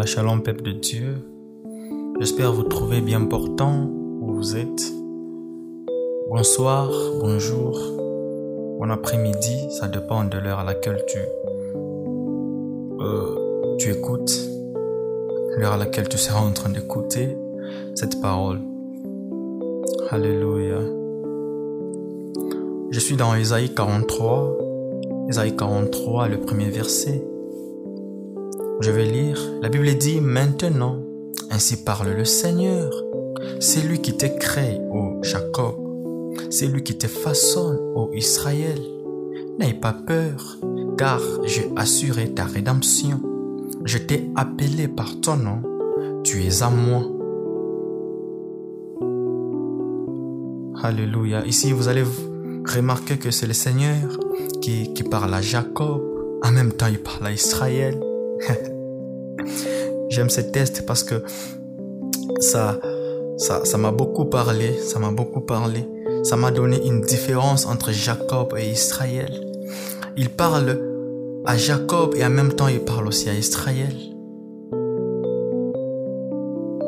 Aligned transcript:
Alléluia, 0.00 0.16
shalom 0.16 0.42
peuple 0.42 0.62
de 0.62 0.72
Dieu. 0.72 1.14
J'espère 2.20 2.54
vous 2.54 2.62
trouver 2.62 3.02
bien 3.02 3.22
portant 3.26 3.84
où 3.84 4.32
vous 4.34 4.56
êtes. 4.56 4.92
Bonsoir, 6.30 6.88
bonjour, 7.20 7.78
bon 8.78 8.90
après-midi, 8.90 9.58
ça 9.78 9.88
dépend 9.88 10.24
de 10.24 10.38
l'heure 10.38 10.60
à 10.60 10.64
laquelle 10.64 11.04
tu, 11.06 11.18
euh, 12.98 13.76
tu 13.78 13.90
écoutes, 13.90 14.32
l'heure 15.58 15.74
à 15.74 15.76
laquelle 15.76 16.08
tu 16.08 16.16
seras 16.16 16.40
en 16.40 16.52
train 16.52 16.70
d'écouter 16.70 17.36
cette 17.94 18.22
parole. 18.22 18.60
Alléluia. 20.08 20.78
Je 22.90 23.00
suis 23.00 23.16
dans 23.16 23.34
Isaïe 23.34 23.74
43, 23.74 24.56
Isaïe 25.28 25.54
43, 25.54 26.28
le 26.28 26.40
premier 26.40 26.70
verset. 26.70 27.22
Je 28.80 28.90
vais 28.90 29.04
lire. 29.04 29.38
La 29.60 29.68
Bible 29.68 29.94
dit 29.98 30.22
maintenant, 30.22 30.96
ainsi 31.50 31.84
parle 31.84 32.10
le 32.12 32.24
Seigneur. 32.24 32.90
C'est 33.60 33.82
lui 33.82 34.00
qui 34.00 34.16
te 34.16 34.24
crée, 34.24 34.80
ô 34.90 35.22
Jacob. 35.22 35.76
C'est 36.48 36.66
lui 36.66 36.82
qui 36.82 36.96
te 36.96 37.06
façonne, 37.06 37.78
ô 37.94 38.10
Israël. 38.14 38.80
N'aie 39.58 39.74
pas 39.74 39.92
peur, 39.92 40.56
car 40.96 41.20
j'ai 41.44 41.70
assuré 41.76 42.32
ta 42.32 42.44
rédemption. 42.44 43.20
Je 43.84 43.98
t'ai 43.98 44.30
appelé 44.34 44.88
par 44.88 45.20
ton 45.20 45.36
nom. 45.36 45.62
Tu 46.24 46.42
es 46.42 46.62
à 46.62 46.70
moi. 46.70 47.02
Alléluia. 50.82 51.44
Ici, 51.44 51.72
vous 51.72 51.88
allez 51.88 52.04
remarquer 52.64 53.18
que 53.18 53.30
c'est 53.30 53.46
le 53.46 53.52
Seigneur 53.52 54.18
qui, 54.62 54.94
qui 54.94 55.02
parle 55.02 55.34
à 55.34 55.42
Jacob. 55.42 56.02
En 56.42 56.50
même 56.50 56.72
temps, 56.72 56.86
il 56.86 56.98
parle 56.98 57.26
à 57.26 57.32
Israël. 57.32 58.00
J'aime 60.08 60.30
ce 60.30 60.40
test 60.40 60.86
parce 60.86 61.02
que 61.02 61.22
ça, 62.40 62.80
ça, 63.36 63.64
ça 63.64 63.78
m'a 63.78 63.92
beaucoup 63.92 64.24
parlé, 64.24 64.76
ça 64.78 64.98
m'a 64.98 65.10
beaucoup 65.10 65.40
parlé. 65.40 65.88
Ça 66.22 66.36
m'a 66.36 66.50
donné 66.50 66.84
une 66.86 67.00
différence 67.00 67.66
entre 67.66 67.92
Jacob 67.92 68.54
et 68.58 68.70
Israël. 68.70 69.32
Il 70.16 70.28
parle 70.28 70.78
à 71.46 71.56
Jacob 71.56 72.14
et 72.16 72.24
en 72.24 72.30
même 72.30 72.52
temps 72.52 72.68
il 72.68 72.80
parle 72.80 73.06
aussi 73.06 73.28
à 73.30 73.34
Israël. 73.34 73.94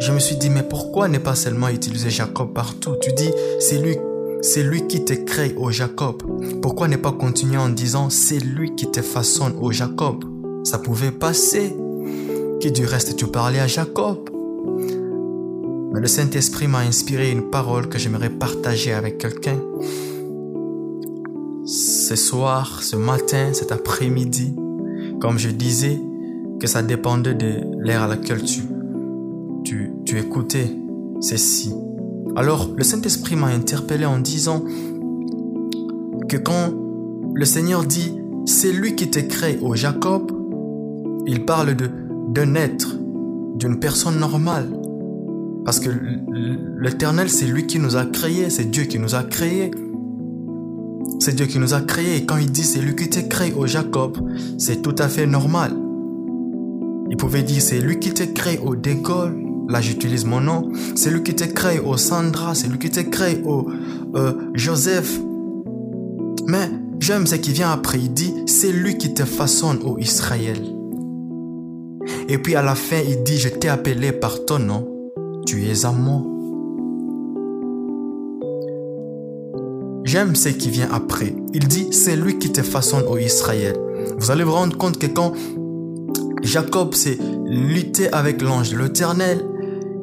Je 0.00 0.12
me 0.12 0.20
suis 0.20 0.36
dit, 0.36 0.48
mais 0.48 0.62
pourquoi 0.62 1.08
ne 1.08 1.18
pas 1.18 1.34
seulement 1.34 1.68
utiliser 1.68 2.08
Jacob 2.08 2.54
partout? 2.54 2.94
Tu 3.00 3.12
dis, 3.12 3.32
c'est 3.58 3.78
lui, 3.78 3.96
c'est 4.42 4.62
lui 4.62 4.86
qui 4.86 5.04
te 5.04 5.12
crée, 5.12 5.54
au 5.58 5.70
Jacob. 5.70 6.22
Pourquoi 6.62 6.86
ne 6.86 6.96
pas 6.96 7.10
continuer 7.10 7.58
en 7.58 7.68
disant, 7.68 8.08
c'est 8.08 8.38
lui 8.38 8.74
qui 8.76 8.90
te 8.90 9.02
façonne, 9.02 9.54
au 9.60 9.72
Jacob? 9.72 10.24
Ça 10.64 10.78
pouvait 10.78 11.10
passer 11.10 11.76
qui 12.60 12.72
du 12.72 12.84
reste 12.84 13.16
tu 13.16 13.26
parlais 13.26 13.60
à 13.60 13.66
Jacob? 13.66 14.30
Mais 15.92 16.00
le 16.00 16.06
Saint-Esprit 16.06 16.66
m'a 16.66 16.80
inspiré 16.80 17.30
une 17.30 17.50
parole 17.50 17.88
que 17.88 17.98
j'aimerais 17.98 18.30
partager 18.30 18.92
avec 18.92 19.18
quelqu'un. 19.18 19.58
Ce 21.64 22.16
soir, 22.16 22.82
ce 22.82 22.96
matin, 22.96 23.52
cet 23.52 23.72
après-midi, 23.72 24.56
comme 25.20 25.38
je 25.38 25.50
disais, 25.50 26.00
que 26.60 26.66
ça 26.66 26.82
dépendait 26.82 27.34
de 27.34 27.60
l'ère 27.80 28.02
à 28.02 28.08
laquelle 28.08 28.42
tu, 28.42 28.62
tu, 29.64 29.92
tu 30.04 30.18
écoutais 30.18 30.74
ceci. 31.20 31.72
Alors, 32.34 32.70
le 32.76 32.82
Saint-Esprit 32.82 33.36
m'a 33.36 33.48
interpellé 33.48 34.04
en 34.04 34.18
disant 34.18 34.64
que 36.28 36.36
quand 36.36 36.72
le 37.34 37.44
Seigneur 37.44 37.84
dit, 37.84 38.18
c'est 38.46 38.72
lui 38.72 38.96
qui 38.96 39.10
te 39.10 39.20
crée 39.20 39.58
au 39.62 39.76
Jacob, 39.76 40.32
il 41.26 41.44
parle 41.44 41.76
de 41.76 42.07
d'un 42.28 42.54
être, 42.54 42.96
d'une 43.56 43.80
personne 43.80 44.18
normale. 44.18 44.68
Parce 45.64 45.80
que 45.80 45.90
l'éternel, 46.80 47.28
c'est 47.28 47.46
lui 47.46 47.66
qui 47.66 47.78
nous 47.78 47.96
a 47.96 48.04
créés, 48.04 48.50
c'est 48.50 48.70
Dieu 48.70 48.84
qui 48.84 48.98
nous 48.98 49.14
a 49.14 49.22
créés. 49.22 49.70
C'est 51.20 51.34
Dieu 51.34 51.46
qui 51.46 51.58
nous 51.58 51.74
a 51.74 51.80
créés. 51.80 52.16
Et 52.16 52.24
quand 52.24 52.36
il 52.36 52.50
dit 52.50 52.62
c'est 52.62 52.80
lui 52.80 52.94
qui 52.94 53.08
t'a 53.08 53.22
créé 53.22 53.52
au 53.52 53.66
Jacob, 53.66 54.18
c'est 54.56 54.82
tout 54.82 54.94
à 54.98 55.08
fait 55.08 55.26
normal. 55.26 55.72
Il 57.10 57.16
pouvait 57.16 57.42
dire 57.42 57.60
c'est 57.60 57.80
lui 57.80 57.98
qui 57.98 58.12
t'a 58.12 58.26
créé 58.26 58.58
au 58.58 58.76
De 58.76 58.92
Là, 59.68 59.82
j'utilise 59.82 60.24
mon 60.24 60.40
nom. 60.40 60.70
C'est 60.94 61.10
lui 61.10 61.22
qui 61.22 61.34
t'a 61.34 61.46
créé 61.46 61.80
au 61.80 61.96
Sandra. 61.96 62.54
C'est 62.54 62.68
lui 62.68 62.78
qui 62.78 62.88
t'a 62.88 63.04
créé 63.04 63.42
au 63.44 63.68
euh, 64.14 64.32
Joseph. 64.54 65.18
Mais 66.46 66.70
j'aime 67.00 67.26
ce 67.26 67.34
qui 67.34 67.52
vient 67.52 67.70
après. 67.70 67.98
Il 67.98 68.14
dit 68.14 68.32
c'est 68.46 68.72
lui 68.72 68.96
qui 68.96 69.12
te 69.12 69.24
façonne 69.24 69.80
au 69.84 69.98
Israël. 69.98 70.77
Et 72.28 72.38
puis 72.38 72.54
à 72.54 72.62
la 72.62 72.74
fin, 72.74 72.98
il 73.06 73.22
dit, 73.22 73.38
je 73.38 73.48
t'ai 73.48 73.68
appelé 73.68 74.12
par 74.12 74.44
ton 74.44 74.58
nom, 74.58 75.12
tu 75.46 75.66
es 75.68 75.84
à. 75.84 75.92
J'aime 80.04 80.34
ce 80.34 80.48
qui 80.48 80.70
vient 80.70 80.88
après. 80.90 81.34
Il 81.52 81.68
dit, 81.68 81.88
c'est 81.92 82.16
lui 82.16 82.38
qui 82.38 82.50
te 82.50 82.62
façonne 82.62 83.04
au 83.06 83.18
Israël. 83.18 83.76
Vous 84.18 84.30
allez 84.30 84.44
vous 84.44 84.52
rendre 84.52 84.76
compte 84.76 84.98
que 84.98 85.06
quand 85.06 85.32
Jacob 86.42 86.94
s'est 86.94 87.18
lutté 87.46 88.10
avec 88.12 88.40
l'ange 88.40 88.70
de 88.70 88.78
l'Éternel, 88.78 89.44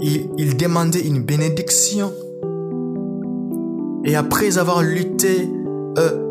il, 0.00 0.30
il 0.38 0.56
demandait 0.56 1.06
une 1.06 1.22
bénédiction. 1.22 2.12
Et 4.04 4.16
après 4.16 4.56
avoir 4.56 4.82
lutté, 4.82 5.50
euh, 5.98 6.30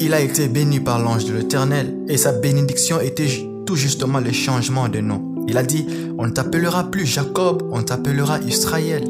il 0.00 0.14
a 0.14 0.20
été 0.20 0.48
béni 0.48 0.80
par 0.80 1.02
l'ange 1.02 1.26
de 1.26 1.34
l'Éternel. 1.34 1.98
Et 2.08 2.16
sa 2.16 2.32
bénédiction 2.32 3.00
était 3.00 3.28
tout 3.66 3.76
justement 3.76 4.20
le 4.20 4.32
changement 4.32 4.88
de 4.88 5.00
nom. 5.00 5.34
Il 5.48 5.56
a 5.56 5.62
dit, 5.62 5.86
on 6.18 6.26
ne 6.26 6.30
t'appellera 6.30 6.90
plus 6.90 7.06
Jacob, 7.06 7.62
on 7.72 7.82
t'appellera 7.82 8.38
Israël. 8.40 9.04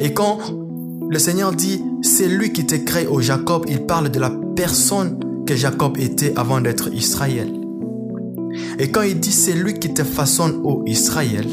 Et 0.00 0.12
quand 0.12 0.38
le 1.08 1.18
Seigneur 1.18 1.52
dit, 1.52 1.82
c'est 2.02 2.28
lui 2.28 2.52
qui 2.52 2.66
te 2.66 2.74
crée 2.74 3.06
au 3.06 3.20
Jacob, 3.20 3.64
il 3.68 3.86
parle 3.86 4.10
de 4.10 4.20
la 4.20 4.30
personne 4.56 5.18
que 5.46 5.54
Jacob 5.54 5.96
était 5.98 6.36
avant 6.36 6.60
d'être 6.60 6.92
Israël. 6.92 7.52
Et 8.78 8.90
quand 8.90 9.02
il 9.02 9.18
dit, 9.18 9.32
c'est 9.32 9.54
lui 9.54 9.74
qui 9.74 9.92
te 9.94 10.04
façonne 10.04 10.60
au 10.64 10.82
Israël, 10.86 11.46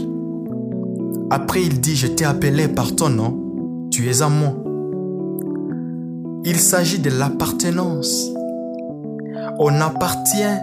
après 1.30 1.64
il 1.64 1.80
dit, 1.80 1.96
je 1.96 2.08
t'ai 2.08 2.26
appelé 2.26 2.68
par 2.68 2.96
ton 2.96 3.10
nom, 3.10 3.88
tu 3.92 4.10
es 4.10 4.22
à 4.22 4.30
moi. 4.30 4.56
Il 6.44 6.58
s'agit 6.58 7.00
de 7.00 7.10
l'appartenance. 7.10 8.30
On 9.58 9.80
appartient 9.82 10.60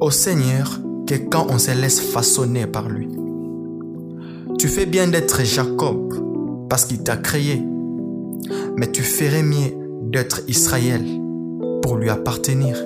au 0.00 0.10
Seigneur 0.10 0.80
que 1.06 1.14
quand 1.14 1.46
on 1.50 1.58
se 1.58 1.70
laisse 1.70 2.00
façonner 2.00 2.66
par 2.66 2.88
lui. 2.88 3.08
Tu 4.58 4.68
fais 4.68 4.86
bien 4.86 5.08
d'être 5.08 5.42
Jacob 5.44 6.66
parce 6.68 6.84
qu'il 6.84 7.02
t'a 7.02 7.16
créé, 7.16 7.62
mais 8.76 8.90
tu 8.90 9.02
ferais 9.02 9.42
mieux 9.42 9.72
d'être 10.02 10.42
Israël 10.48 11.04
pour 11.82 11.96
lui 11.96 12.10
appartenir. 12.10 12.76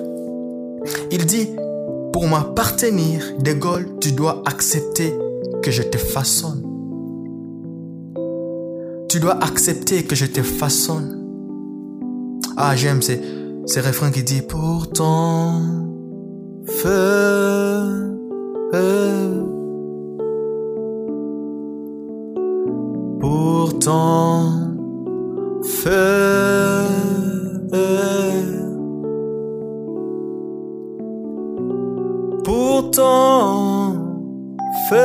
Il 1.11 1.25
dit, 1.25 1.49
pour 2.11 2.27
m'appartenir, 2.27 3.23
de 3.39 3.53
Gaulle, 3.53 3.87
tu 3.99 4.11
dois 4.11 4.41
accepter 4.45 5.13
que 5.61 5.71
je 5.71 5.83
te 5.83 5.97
façonne. 5.97 6.63
Tu 9.09 9.19
dois 9.19 9.43
accepter 9.43 10.03
que 10.03 10.15
je 10.15 10.25
te 10.25 10.41
façonne. 10.41 11.19
Ah, 12.57 12.75
j'aime 12.75 13.01
ces, 13.01 13.21
ces 13.65 13.81
refrains 13.81 14.11
qui 14.11 14.23
dit 14.23 14.41
pourtant 14.41 15.92
feu. 16.65 18.13
Pourtant, 23.19 24.51
feu. 25.63 25.93
Pourtant, 32.43 33.93
feu. 34.89 34.95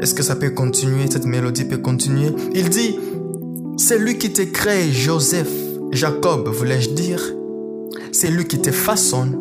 Est-ce 0.00 0.14
que 0.14 0.22
ça 0.22 0.34
peut 0.34 0.50
continuer, 0.50 1.08
cette 1.10 1.26
mélodie 1.26 1.64
peut 1.64 1.78
continuer? 1.78 2.32
Il 2.54 2.70
dit, 2.70 2.98
c'est 3.76 3.98
lui 3.98 4.18
qui 4.18 4.32
te 4.32 4.42
crée, 4.42 4.90
Joseph. 4.90 5.71
Jacob, 5.92 6.48
voulais-je 6.48 6.90
dire, 6.90 7.22
c'est 8.12 8.30
lui 8.30 8.46
qui 8.46 8.58
te 8.58 8.70
façonne, 8.70 9.36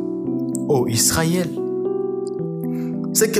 ô 0.68 0.86
Israël. 0.86 1.48
C'est 3.14 3.32
que 3.32 3.40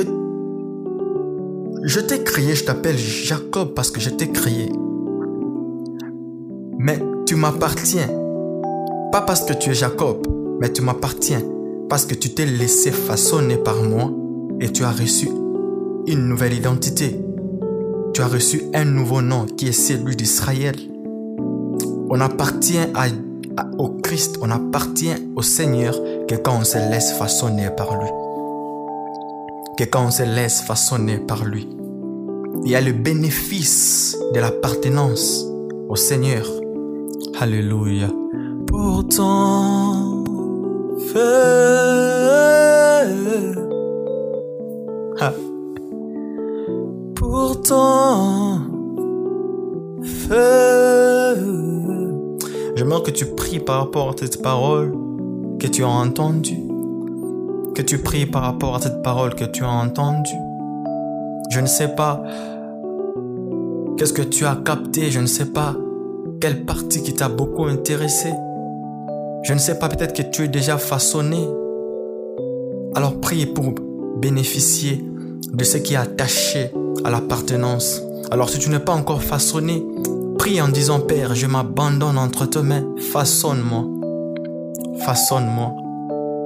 je 1.84 2.00
t'ai 2.00 2.24
créé, 2.24 2.56
je 2.56 2.64
t'appelle 2.64 2.98
Jacob 2.98 3.74
parce 3.74 3.92
que 3.92 4.00
je 4.00 4.12
t'ai 4.12 4.32
créé. 4.32 4.72
Mais 6.78 7.00
tu 7.26 7.36
m'appartiens. 7.36 8.08
Pas 9.12 9.22
parce 9.22 9.44
que 9.44 9.54
tu 9.54 9.72
es 9.72 9.74
Jacob, 9.74 10.26
mais 10.62 10.72
tu 10.72 10.82
m'appartiens 10.82 11.42
parce 11.90 12.06
que 12.06 12.16
tu 12.16 12.34
t'es 12.34 12.46
laissé 12.46 12.92
façonner 12.92 13.58
par 13.58 13.84
moi 13.84 14.10
et 14.62 14.72
tu 14.72 14.86
as 14.86 14.92
reçu 14.92 15.28
une 16.08 16.30
nouvelle 16.30 16.54
identité. 16.54 17.20
Tu 18.14 18.22
as 18.22 18.28
reçu 18.28 18.62
un 18.74 18.86
nouveau 18.86 19.22
nom 19.22 19.46
qui 19.46 19.68
est 19.68 19.74
celui 19.74 20.16
d'Israël. 20.16 20.91
On 22.14 22.20
appartient 22.20 22.78
au 23.78 23.88
Christ, 24.04 24.38
on 24.42 24.52
appartient 24.52 25.16
au 25.38 25.42
Seigneur 25.42 25.98
que 26.28 26.36
quand 26.36 26.58
on 26.60 26.66
se 26.66 26.78
laisse 26.78 27.14
façonner 27.14 27.70
par 27.70 27.96
lui. 27.96 28.10
Que 29.78 29.86
quand 29.86 30.08
on 30.08 30.12
se 30.12 30.24
laisse 30.24 30.60
façonner 30.60 31.20
par 31.20 31.46
lui. 31.46 31.70
Il 32.66 32.70
y 32.70 32.76
a 32.76 32.82
le 32.82 32.92
bénéfice 32.92 34.18
de 34.34 34.42
l'appartenance 34.42 35.46
au 35.88 35.96
Seigneur. 35.96 36.46
Alléluia. 37.40 38.10
Pourtant. 38.68 40.26
Que 53.00 53.10
tu 53.10 53.26
pries 53.26 53.60
par 53.60 53.80
rapport 53.80 54.10
à 54.10 54.14
cette 54.20 54.42
parole 54.42 54.94
que 55.60 55.66
tu 55.66 55.84
as 55.86 55.88
entendue. 55.88 56.60
Que 57.74 57.82
tu 57.82 57.98
pries 57.98 58.26
par 58.26 58.42
rapport 58.44 58.76
à 58.76 58.82
cette 58.82 59.02
parole 59.02 59.34
que 59.34 59.46
tu 59.46 59.64
as 59.64 59.70
entendue. 59.70 60.30
Je 61.50 61.62
ne 61.62 61.68
sais 61.68 61.88
pas 61.88 62.22
qu'est-ce 63.98 64.12
que 64.12 64.22
tu 64.22 64.46
as 64.46 64.58
capté, 64.58 65.10
je 65.10 65.22
ne 65.22 65.26
sais 65.26 65.46
pas 65.46 65.74
quelle 66.42 66.66
partie 66.66 67.02
qui 67.02 67.14
t'a 67.14 67.30
beaucoup 67.30 67.64
intéressé. 67.64 68.34
Je 69.44 69.54
ne 69.54 69.58
sais 69.58 69.80
pas, 69.80 69.88
peut-être 69.88 70.14
que 70.14 70.24
tu 70.30 70.44
es 70.44 70.48
déjà 70.50 70.78
façonné. 70.78 71.48
Alors 72.94 73.22
prie 73.22 73.46
pour 73.46 73.74
bénéficier 74.18 75.04
de 75.52 75.64
ce 75.64 75.78
qui 75.78 75.94
est 75.94 75.98
attaché 75.98 76.72
à 77.06 77.10
l'appartenance. 77.10 78.04
Alors 78.32 78.50
si 78.50 78.60
tu 78.60 78.70
n'es 78.70 78.80
pas 78.80 78.94
encore 78.94 79.24
façonné, 79.24 79.82
prie 80.42 80.60
en 80.60 80.70
disant 80.70 81.00
Père, 81.00 81.36
je 81.36 81.46
m'abandonne 81.46 82.18
entre 82.18 82.48
tes 82.48 82.64
mains, 82.64 82.84
façonne-moi. 83.14 83.86
Façonne-moi. 85.06 85.72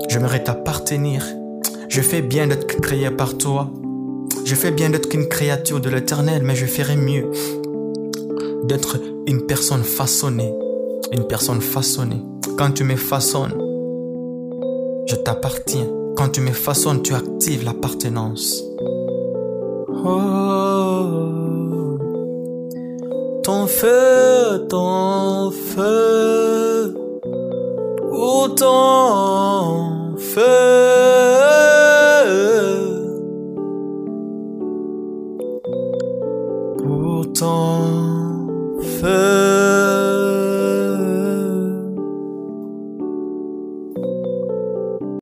J'aimerais 0.09 0.43
t'appartenir. 0.43 1.23
Je 1.87 2.01
fais 2.01 2.21
bien 2.21 2.47
d'être 2.47 2.67
créé 2.81 3.09
par 3.09 3.37
toi. 3.37 3.71
Je 4.43 4.53
fais 4.53 4.71
bien 4.71 4.89
d'être 4.89 5.07
qu'une 5.07 5.29
créature 5.29 5.79
de 5.79 5.89
l'éternel, 5.89 6.41
mais 6.43 6.57
je 6.57 6.65
ferais 6.65 6.97
mieux 6.97 7.31
d'être 8.65 8.97
une 9.27 9.45
personne 9.45 9.83
façonnée. 9.85 10.53
Une 11.13 11.25
personne 11.25 11.61
façonnée. 11.61 12.21
Quand 12.57 12.71
tu 12.71 12.83
me 12.83 12.97
façonnes, 12.97 13.55
je 15.07 15.15
t'appartiens. 15.15 15.87
Quand 16.17 16.27
tu 16.27 16.41
me 16.41 16.51
façonnes, 16.51 17.01
tu 17.01 17.13
actives 17.13 17.63
l'appartenance. 17.63 18.61
Oh, 20.03 21.44
ton 23.45 23.67
feu, 23.67 24.65
ton 24.67 25.51
feu, 25.51 26.95
ou 28.11 28.47
ton 28.55 30.17
feu? 30.17 30.41
Pour 36.79 37.31
ton 37.33 38.79
feu? 38.81 39.34